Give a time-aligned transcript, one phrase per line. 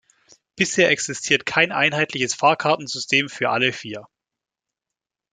[0.55, 4.07] Bisher existiert kein einheitliches Fahrkartensystem für alle vier.